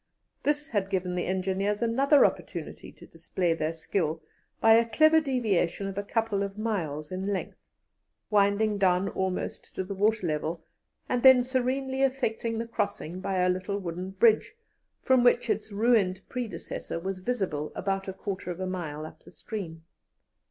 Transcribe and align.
This 0.41 0.69
had 0.69 0.89
given 0.89 1.13
the 1.13 1.27
engineers 1.27 1.79
another 1.83 2.25
opportunity 2.25 2.91
to 2.91 3.05
display 3.05 3.53
their 3.53 3.71
skill 3.71 4.19
by 4.59 4.73
a 4.73 4.89
clever 4.89 5.21
deviation 5.21 5.85
of 5.85 5.95
a 5.95 6.01
couple 6.03 6.41
of 6.41 6.57
miles 6.57 7.11
in 7.11 7.27
length, 7.31 7.59
winding 8.31 8.79
down 8.79 9.09
almost 9.09 9.75
to 9.75 9.83
the 9.83 9.93
water 9.93 10.25
level, 10.25 10.65
and 11.07 11.21
then 11.21 11.43
serenely 11.43 12.01
effecting 12.01 12.57
the 12.57 12.65
crossing 12.67 13.19
by 13.19 13.35
a 13.35 13.47
little 13.49 13.77
wooden 13.77 14.09
bridge, 14.09 14.55
from 15.03 15.23
which 15.23 15.51
its 15.51 15.71
ruined 15.71 16.21
predecessor 16.27 16.99
was 16.99 17.19
visible 17.19 17.71
about 17.75 18.07
a 18.07 18.13
quarter 18.13 18.49
of 18.49 18.59
a 18.59 18.65
mile 18.65 19.05
up 19.05 19.23
the 19.23 19.29
stream. 19.29 19.83